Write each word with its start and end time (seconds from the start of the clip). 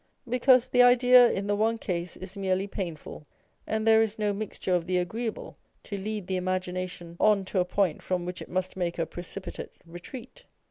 Because 0.27 0.67
the 0.69 0.81
idea 0.81 1.29
in 1.29 1.45
the 1.45 1.55
one 1.55 1.77
case 1.77 2.17
is 2.17 2.35
merely 2.35 2.65
painful, 2.65 3.27
and 3.67 3.87
there 3.87 4.01
is 4.01 4.17
no 4.17 4.33
mixture 4.33 4.73
of 4.73 4.87
the 4.87 4.97
agreeable 4.97 5.59
to 5.83 5.95
lead 5.95 6.25
the 6.25 6.37
imagination 6.37 7.15
on 7.19 7.45
to 7.45 7.59
a 7.59 7.65
point 7.65 8.01
from 8.01 8.25
which 8.25 8.41
it 8.41 8.49
must 8.49 8.75
make 8.75 8.97
a 8.97 9.05
precipitate 9.05 9.75
retreat. 9.85 10.45